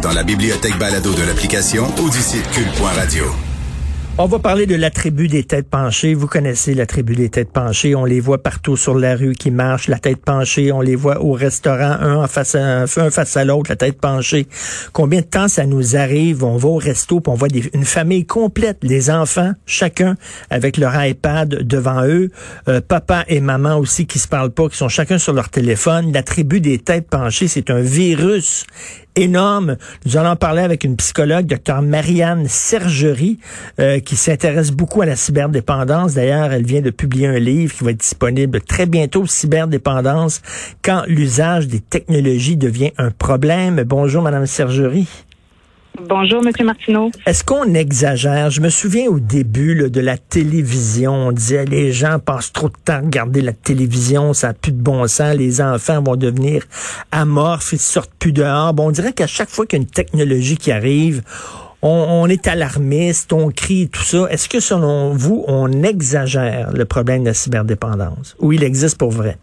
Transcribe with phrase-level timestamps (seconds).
[0.00, 2.44] dans la bibliothèque balado de l'application ou du site.
[4.20, 6.12] On va parler de la tribu des têtes penchées.
[6.14, 7.94] Vous connaissez la tribu des têtes penchées.
[7.94, 10.72] On les voit partout sur la rue qui marchent, la tête penchée.
[10.72, 14.48] On les voit au restaurant, un face à, un face à l'autre, la tête penchée.
[14.92, 16.42] Combien de temps ça nous arrive?
[16.42, 20.16] On va au resto, puis on voit une famille complète, les enfants, chacun
[20.50, 22.30] avec leur iPad devant eux,
[22.66, 26.12] euh, papa et maman aussi qui se parlent pas, qui sont chacun sur leur téléphone.
[26.12, 28.66] La tribu des têtes penchées, c'est un virus
[29.16, 29.76] énorme.
[30.06, 33.38] Nous allons parler avec une psychologue, Dr Marianne Sergerie,
[33.80, 36.14] euh, qui s'intéresse beaucoup à la cyberdépendance.
[36.14, 40.40] D'ailleurs, elle vient de publier un livre qui va être disponible très bientôt, Cyberdépendance,
[40.82, 43.82] quand l'usage des technologies devient un problème.
[43.84, 45.08] Bonjour, Madame Sergerie.
[46.08, 47.10] Bonjour, Monsieur Martineau.
[47.26, 48.50] Est-ce qu'on exagère?
[48.50, 52.74] Je me souviens au début de la télévision, on disait les gens passent trop de
[52.84, 56.62] temps à regarder la télévision, ça n'a plus de bon sens, les enfants vont devenir
[57.10, 58.74] amorphes, ils sortent plus dehors.
[58.74, 61.22] Bon, on dirait qu'à chaque fois qu'il y a une technologie qui arrive,
[61.82, 64.26] on, est alarmiste, on crie, tout ça.
[64.30, 68.36] Est-ce que selon vous, on exagère le problème de la cyberdépendance?
[68.40, 69.38] Ou il existe pour vrai?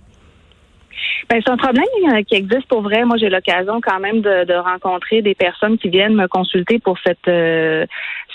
[1.29, 3.03] Ben, c'est un problème euh, qui existe pour vrai.
[3.05, 6.97] Moi, j'ai l'occasion quand même de, de, rencontrer des personnes qui viennent me consulter pour
[7.05, 7.85] cette euh,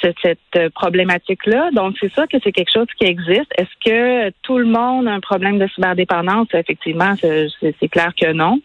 [0.00, 1.70] cette, cette problématique-là.
[1.72, 3.53] Donc, c'est ça que c'est quelque chose qui existe.
[3.59, 6.48] Est-ce que tout le monde a un problème de cyberdépendance?
[6.55, 8.61] Effectivement, c'est clair que non.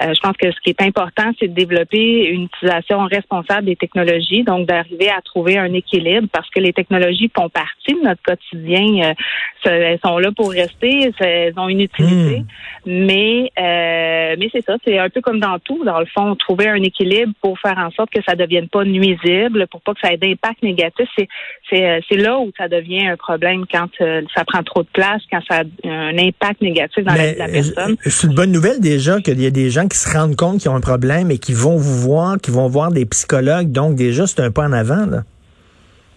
[0.00, 3.76] Euh, je pense que ce qui est important, c'est de développer une utilisation responsable des
[3.76, 8.22] technologies, donc d'arriver à trouver un équilibre parce que les technologies font partie de notre
[8.22, 9.14] quotidien.
[9.64, 13.06] elles sont là pour rester, elles ont une utilité, hmm.
[13.06, 16.68] mais euh, mais c'est ça, c'est un peu comme dans tout, dans le fond, trouver
[16.68, 20.12] un équilibre pour faire en sorte que ça devienne pas nuisible, pour pas que ça
[20.12, 21.08] ait d'impact négatif.
[21.16, 21.28] C'est
[21.70, 25.22] c'est euh, là où ça devient un problème quand euh, ça prend trop de place,
[25.30, 27.96] quand ça a un impact négatif dans la vie de la personne.
[28.02, 30.70] C'est une bonne nouvelle déjà qu'il y a des gens qui se rendent compte qu'ils
[30.70, 33.70] ont un problème et qui vont vous voir, qui vont voir des psychologues.
[33.70, 35.22] Donc déjà, c'est un pas en avant là.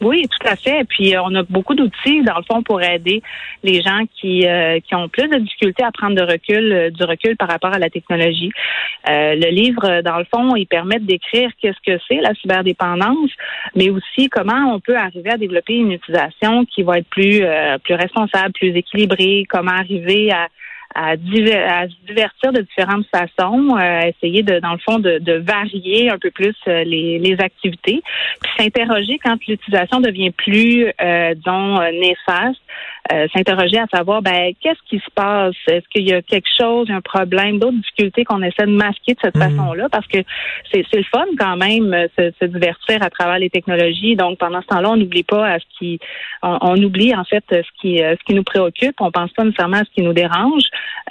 [0.01, 0.83] Oui, tout à fait.
[0.89, 3.21] Puis euh, on a beaucoup d'outils dans le fond pour aider
[3.63, 7.03] les gens qui euh, qui ont plus de difficultés à prendre de recul, euh, du
[7.03, 8.51] recul par rapport à la technologie.
[9.07, 13.31] le livre, dans le fond, il permet de décrire qu'est-ce que c'est la cyberdépendance,
[13.75, 17.41] mais aussi comment on peut arriver à développer une utilisation qui va être plus
[17.83, 19.45] plus responsable, plus équilibrée.
[19.49, 20.47] Comment arriver à
[20.95, 26.17] à, se divertir de différentes façons, euh, essayer de, dans le fond, de, varier un
[26.17, 28.01] peu plus euh, les, les activités,
[28.41, 32.61] puis s'interroger quand l'utilisation devient plus, euh, disons, néfaste,
[33.11, 35.55] euh, s'interroger à savoir, ben, qu'est-ce qui se passe?
[35.67, 39.19] Est-ce qu'il y a quelque chose, un problème, d'autres difficultés qu'on essaie de masquer de
[39.21, 39.43] cette mhm.
[39.43, 39.89] façon-là?
[39.91, 40.19] Parce que
[40.71, 44.15] c'est le fun quand même, se, se, divertir à travers les technologies.
[44.15, 45.99] Donc, pendant ce temps-là, on n'oublie pas à ce qui,
[46.41, 48.95] on, on, oublie en fait ce qui, ce qui nous préoccupe.
[48.99, 50.63] On pense pas nécessairement à ce qui nous dérange.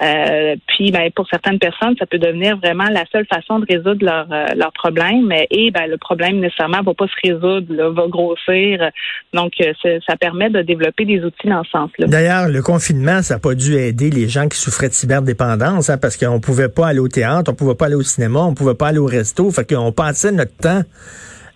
[0.03, 4.05] Euh, puis, ben, pour certaines personnes, ça peut devenir vraiment la seule façon de résoudre
[4.05, 5.33] leur, euh, leur problème.
[5.51, 8.91] Et ben, le problème nécessairement va pas se résoudre, va grossir.
[9.33, 9.73] Donc, euh,
[10.07, 11.65] ça permet de développer des outils dans
[11.99, 15.99] D'ailleurs, le confinement, ça n'a pas dû aider les gens qui souffraient de cyberdépendance, hein,
[15.99, 18.75] parce qu'on pouvait pas aller au théâtre, on pouvait pas aller au cinéma, on pouvait
[18.75, 19.51] pas aller au resto.
[19.51, 20.83] Fait qu'on passait notre temps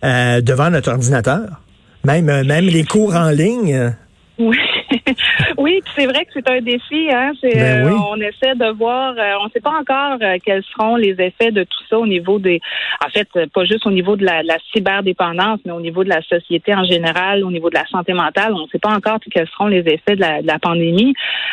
[0.03, 1.61] devant notre ordinateur.
[2.05, 3.95] Même, même les cours en ligne.
[4.39, 4.57] Oui.
[5.69, 7.09] oui, c'est vrai que c'est un défi.
[7.13, 7.33] Hein?
[7.43, 9.15] Ben euh, on essaie de voir.
[9.19, 12.07] Euh, on ne sait pas encore euh, quels seront les effets de tout ça au
[12.07, 12.61] niveau des.
[13.05, 16.23] En fait, pas juste au niveau de la, la cyberdépendance, mais au niveau de la
[16.23, 18.55] société en général, au niveau de la santé mentale.
[18.55, 21.13] On ne sait pas encore quels seront les effets de la, de la pandémie.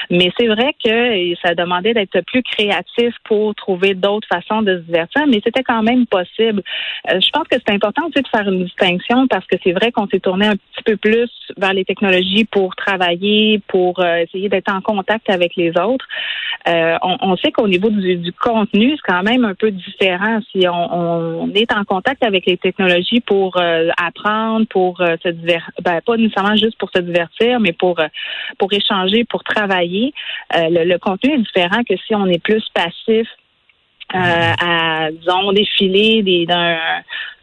[0.10, 4.82] Mais c'est vrai que ça demandait d'être plus créatif pour trouver d'autres façons de se
[4.84, 6.62] divertir, mais c'était quand même possible.
[7.08, 10.08] je pense que c'est important aussi de faire une distinction parce que c'est vrai qu'on
[10.08, 14.72] s'est tourné un petit peu plus vers les technologies pour travailler, pour euh, essayer d'être
[14.72, 16.06] en contact avec les autres.
[16.68, 20.40] Euh, on, sait qu'au niveau du, contenu, c'est quand même un peu différent.
[20.52, 26.02] Si on, est en contact avec les technologies pour euh, apprendre, pour se divertir, ben,
[26.02, 28.00] pas nécessairement juste pour se divertir, mais pour
[28.58, 29.95] pour échanger, pour travailler,
[30.54, 33.28] le, le contenu est différent que si on est plus passif
[34.14, 36.78] euh, à disons défiler des d'un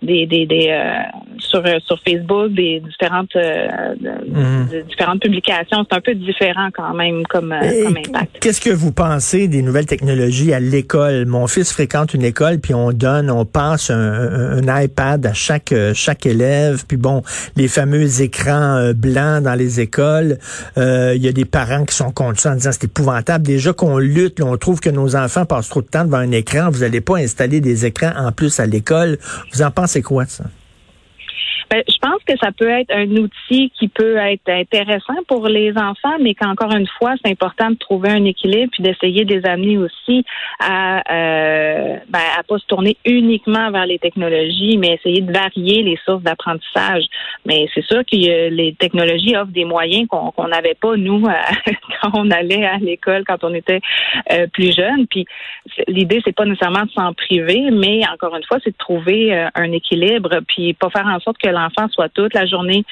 [0.03, 1.03] des, des, des euh,
[1.38, 3.94] sur sur Facebook des différentes euh,
[4.29, 4.69] mhm.
[4.88, 7.55] différentes publications c'est un peu différent quand même comme,
[7.85, 8.38] comme impact.
[8.41, 11.26] Qu'est-ce que vous pensez des nouvelles technologies à l'école?
[11.26, 15.75] Mon fils fréquente une école puis on donne on passe un, un, iPad à chaque
[15.94, 17.23] chaque élève puis bon
[17.56, 20.38] les fameux écrans blancs dans les écoles
[20.76, 23.99] il y a des parents qui sont contre ça en disant c'est épouvantable déjà qu'on
[23.99, 27.00] lutte on trouve que nos enfants passent trop de temps devant un écran vous n'allez
[27.00, 29.19] pas installer des écrans en plus à l'école.
[29.53, 30.44] Vous en pensez quoi de ça?
[31.73, 35.71] Ben, je pense que ça peut être un outil qui peut être intéressant pour les
[35.71, 39.47] enfants, mais qu'encore une fois, c'est important de trouver un équilibre puis d'essayer de les
[39.47, 40.23] amener aussi
[40.61, 45.83] à euh, ben, à pas se tourner uniquement vers les technologies, mais essayer de varier
[45.83, 47.05] les sources d'apprentissage.
[47.47, 51.23] Mais c'est sûr que les technologies offrent des moyens qu'on n'avait pas nous
[52.03, 53.81] quand on allait à l'école quand on était
[54.31, 55.07] euh, plus jeune.
[55.07, 55.25] Puis
[55.89, 59.49] l'idée c'est pas nécessairement de s'en priver, mais encore une fois, c'est de trouver euh,
[59.55, 62.85] un équilibre puis pas faire en sorte que l'enfant soit toute la journée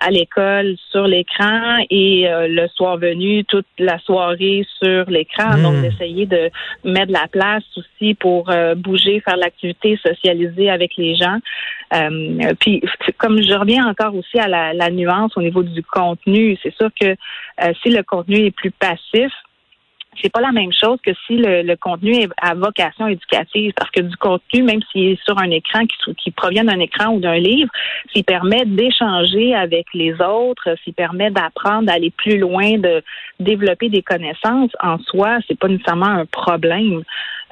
[0.00, 5.56] à l'école sur l'écran et euh, le soir venu toute la soirée sur l'écran.
[5.56, 5.62] Hmm.
[5.62, 6.50] Donc d'essayer de
[6.84, 11.38] mettre de la place aussi pour euh, bouger, faire l'activité, socialiser avec les gens.
[11.94, 12.82] Euh, puis
[13.18, 16.88] comme je reviens encore aussi à la, la nuance au niveau du contenu, c'est sûr
[17.00, 17.14] que
[17.82, 19.30] si le contenu est plus passif,
[20.20, 24.00] c'est pas la même chose que si le, contenu est à vocation éducative, parce que
[24.00, 27.36] du contenu, même s'il est sur un écran, qui, qui provient d'un écran ou d'un
[27.36, 27.70] livre,
[28.12, 33.02] s'il permet d'échanger avec les autres, s'il permet d'apprendre, d'aller plus loin, de
[33.40, 37.02] développer des connaissances en soi, c'est pas nécessairement un problème.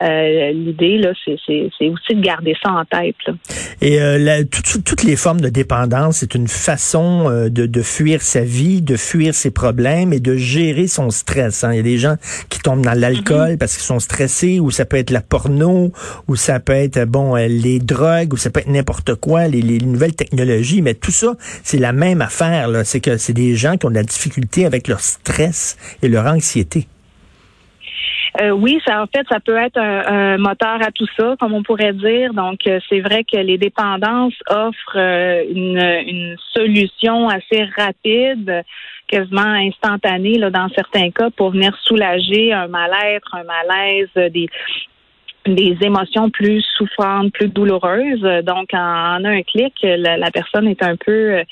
[0.01, 3.15] Euh, l'idée, là, c'est aussi de garder ça en tête.
[3.81, 4.43] Et euh,
[4.85, 8.97] toutes les formes de dépendance, c'est une façon euh, de, de, fuir sa vie, de
[8.97, 11.63] fuir ses problèmes et de gérer son stress.
[11.63, 11.73] Hein.
[11.73, 12.17] Il y a des gens
[12.49, 13.59] qui tombent dans l'alcool mm-hmm.
[13.59, 15.93] parce qu'ils sont stressés, ou ça peut être la porno,
[16.27, 19.79] ou ça peut être bon les drogues, ou ça peut être n'importe quoi, les, les,
[19.79, 20.83] nouvelles technologies.
[20.83, 22.71] Mais tout ça, c'est la même affaire.
[22.85, 26.27] C'est que c'est des gens qui ont de la difficulté avec leur stress et leur
[26.27, 26.87] anxiété.
[28.41, 31.63] Euh, oui, ça en fait, ça peut être un, moteur à tout ça, comme on
[31.63, 32.33] pourrait dire.
[32.33, 38.63] Donc, euh, c'est vrai que les dépendances offrent euh, une, une, solution assez rapide,
[39.07, 44.09] quasiment instantanée, là, dans certains cas, pour venir soulager un mal-être, un malaise,
[45.45, 48.45] des émotions plus souffrantes, plus douloureuses.
[48.45, 51.43] Donc, en, un clic, la personne est un peu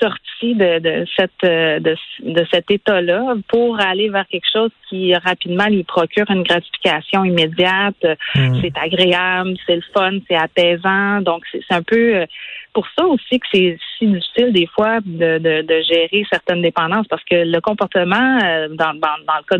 [0.00, 5.14] sorti de, de cette euh, de, de cet état-là pour aller vers quelque chose qui
[5.14, 8.04] rapidement lui procure une gratification immédiate.
[8.34, 8.60] Mmh.
[8.60, 11.20] C'est agréable, c'est le fun, c'est apaisant.
[11.20, 12.26] Donc c'est un peu euh,
[12.72, 17.06] pour ça aussi que c'est si difficile des fois de, de, de, gérer certaines dépendances
[17.08, 19.56] parce que le comportement, euh, dans, dans, dans, le cas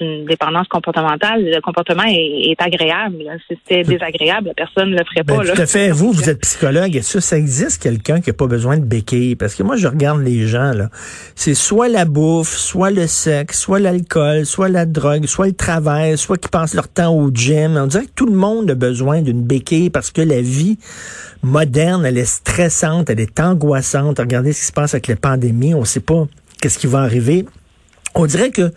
[0.00, 3.24] d'une dépendance comportementale, le comportement est, est agréable.
[3.48, 5.54] Si c'était désagréable, la personne ne le ferait ben, pas.
[5.54, 5.90] Tout à fait.
[5.90, 6.94] Vous, vous êtes psychologue.
[6.96, 9.36] Est-ce que ça existe quelqu'un qui n'a pas besoin de béquilles?
[9.36, 10.88] Parce que moi, je regarde les gens, là.
[11.34, 16.18] C'est soit la bouffe, soit le sexe, soit l'alcool, soit la drogue, soit le travail,
[16.18, 17.76] soit qui passent leur temps au gym.
[17.76, 20.78] On dirait que tout le monde a besoin d'une béquille parce que la vie
[21.42, 24.18] moderne, elle est stressante, elle est angoissante.
[24.18, 25.74] Regardez ce qui se passe avec la pandémie.
[25.74, 26.26] On ne sait pas
[26.60, 27.44] qu'est-ce qui va arriver.
[28.14, 28.72] On dirait que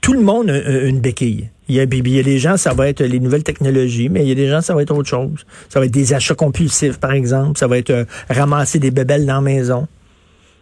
[0.00, 1.50] tout le monde a une béquille.
[1.68, 4.36] Il y, a, des gens, ça va être les nouvelles technologies, mais il y a
[4.36, 5.44] des gens, ça va être autre chose.
[5.68, 7.58] Ça va être des achats compulsifs, par exemple.
[7.58, 9.88] Ça va être euh, ramasser des bébelles dans la maison.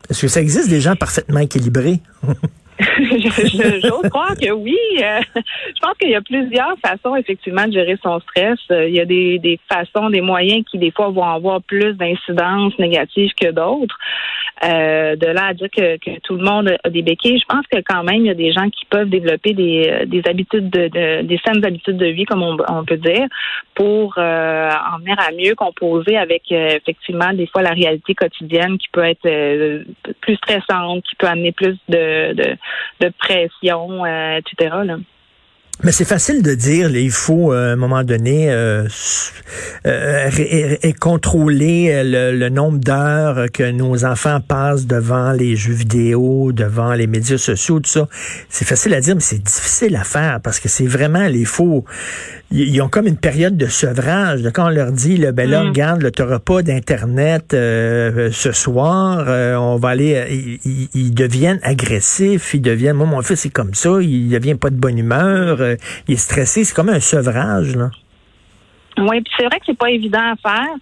[0.08, 2.00] Est-ce que ça existe des gens parfaitement équilibrés?
[3.82, 4.76] J'ose croire que oui.
[5.00, 8.58] Euh, je pense qu'il y a plusieurs façons effectivement de gérer son stress.
[8.70, 11.94] Euh, il y a des, des façons, des moyens qui des fois vont avoir plus
[11.94, 13.96] d'incidences négatives que d'autres.
[14.62, 17.66] Euh, de là à dire que, que, tout le monde a des béquilles, je pense
[17.66, 20.86] que quand même il y a des gens qui peuvent développer des, des habitudes de,
[20.88, 23.26] de des saines habitudes de vie comme on, on peut dire
[23.74, 28.88] pour euh, en venir à mieux composer avec effectivement des fois la réalité quotidienne qui
[28.92, 29.28] peut être
[30.20, 32.32] plus stressante, qui peut amener plus de,
[33.00, 34.76] de pression, euh, etc.
[34.84, 34.96] Là.
[35.82, 38.86] Mais c'est facile de dire, il faut euh, à un moment donné euh,
[39.86, 40.30] euh,
[41.00, 47.38] contrôler le, nombre d'heures que nos enfants passent devant les jeux vidéo, devant les médias
[47.38, 48.08] sociaux, tout ça.
[48.48, 51.84] C'est facile à dire, mais c'est difficile à faire parce que c'est vraiment les faux.
[52.52, 54.42] Ils ont comme une période de sevrage.
[54.54, 55.66] Quand on leur dit, là, ben là, mm.
[55.66, 59.26] regarde, tu n'auras pas d'Internet ce soir,
[59.60, 60.60] on va aller...
[60.94, 62.96] Ils, deviennent agressifs, ils deviennent...
[62.96, 65.76] Moi, mon fils, c'est comme ça, il devient pas de bonne humeur euh,
[66.08, 66.64] il est stressé.
[66.64, 67.76] C'est comme un sevrage.
[67.76, 67.90] Là.
[68.98, 70.74] Oui, puis c'est vrai que c'est pas évident à faire.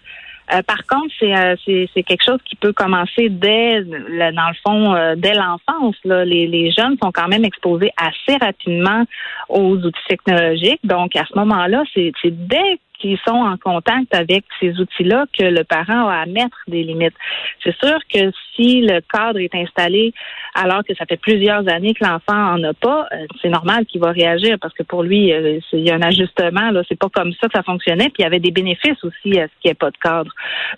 [0.52, 5.34] Euh, par contre, euh, c'est, quelque chose qui peut commencer dès, dans le fond, dès
[5.34, 5.96] l'enfance.
[6.04, 9.04] Les, les jeunes sont quand même exposés assez rapidement
[9.48, 10.80] aux outils technologiques.
[10.84, 15.64] Donc, à ce moment-là, c'est dès qu'ils sont en contact avec ces outils-là que le
[15.64, 17.14] parent a à mettre des limites.
[17.62, 20.14] C'est sûr que si le cadre est installé
[20.54, 24.00] alors que ça fait plusieurs années que l'enfant en a pas, euh, c'est normal qu'il
[24.00, 26.70] va réagir parce que pour lui, euh, il y a un ajustement.
[26.70, 28.10] Là, c'est pas comme ça que ça fonctionnait.
[28.10, 30.32] Puis il y avait des bénéfices aussi à ce qu'il n'y ait pas de cadre.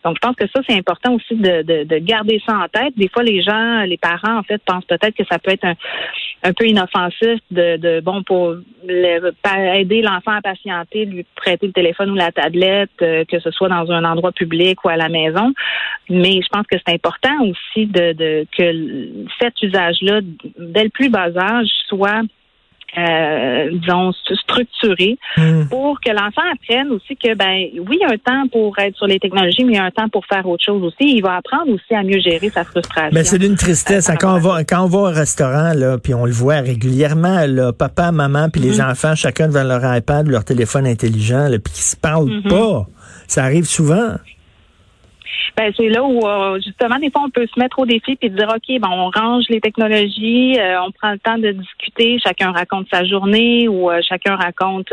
[0.05, 2.97] Donc je pense que ça c'est important aussi de, de, garder ça en tête.
[2.97, 5.75] Des fois, les gens, les parents en fait pensent peut-être que ça peut être un,
[6.45, 8.55] un peu inoffensif de, de bon pour
[8.87, 13.71] aider l'enfant à patienter, lui prêter le téléphone ou la tablette, euh, que ce soit
[13.71, 15.53] dans un endroit public ou à la maison.
[16.11, 20.21] Mais je pense que c'est important aussi de, de que cet usage-là,
[20.59, 22.23] dès le plus bas âge, soit
[22.97, 25.65] euh, disons, structuré hmm.
[25.69, 28.97] pour que l'enfant apprenne aussi que, ben, oui, il y a un temps pour être
[28.97, 31.17] sur les technologies, mais il y a un temps pour faire autre chose aussi.
[31.17, 33.11] Il va apprendre aussi à mieux gérer sa frustration.
[33.13, 34.11] Mais c'est d'une tristesse.
[34.21, 37.73] Quand, on va, quand on va au restaurant, là, puis on le voit régulièrement, là,
[37.73, 38.91] papa, maman, puis les mm-hmm.
[38.93, 42.49] enfants, chacun devant leur iPad, leur téléphone intelligent, puis qui se parlent mm-hmm.
[42.49, 42.87] pas.
[43.27, 44.15] Ça arrive souvent
[45.57, 48.31] ben c'est là où euh, justement des fois on peut se mettre au défi puis
[48.31, 52.53] dire ok bon on range les technologies, euh, on prend le temps de discuter, chacun
[52.53, 54.93] raconte sa journée ou euh, chacun raconte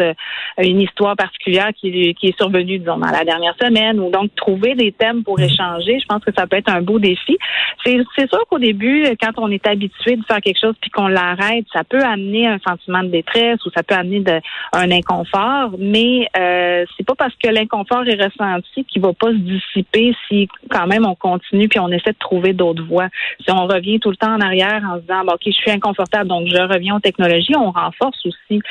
[0.58, 4.00] une histoire particulière qui, qui est survenue disons dans la dernière semaine.
[4.00, 7.00] Ou donc trouver des thèmes pour échanger, je pense que ça peut être un beau
[7.00, 7.38] défi.
[7.86, 11.08] C'est c'est sûr qu'au début quand on est habitué de faire quelque chose puis qu'on
[11.08, 14.40] l'arrête, ça peut amener un sentiment de détresse ou ça peut amener de,
[14.74, 19.38] un inconfort, mais euh, c'est pas parce que l'inconfort est ressenti qu'il va pas se
[19.38, 20.31] dissiper si
[20.70, 23.10] quand même on continue puis on essaie de trouver d'autres voies.
[23.44, 26.28] Si on revient tout le temps en arrière en se disant OK, je suis inconfortable
[26.30, 28.62] donc je reviens aux technologies, on renforce aussi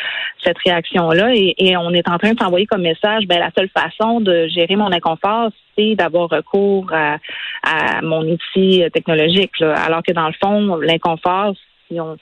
[0.43, 3.69] cette réaction là et, on est en train de s'envoyer comme message ben la seule
[3.69, 7.19] façon de gérer mon inconfort c'est d'avoir recours à,
[8.03, 11.55] mon outil technologique alors que dans le fond l'inconfort
[11.91, 12.17] si on,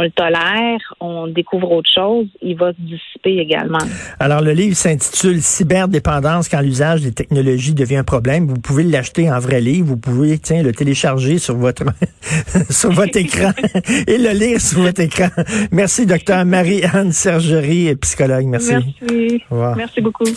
[0.00, 3.78] le tolère, on découvre autre chose, il va se dissiper également.
[4.20, 8.46] Alors, le livre s'intitule Cyberdépendance quand l'usage des technologies devient un problème.
[8.46, 9.88] Vous pouvez l'acheter en vrai livre.
[9.88, 11.84] Vous pouvez, tiens, le télécharger sur votre,
[12.70, 13.50] sur votre écran
[14.06, 15.28] et le lire sur votre écran.
[15.72, 18.46] Merci, docteur Marie-Anne Sergerie, psychologue.
[18.46, 18.74] Merci.
[18.74, 19.42] Merci.
[19.76, 20.28] Merci beaucoup.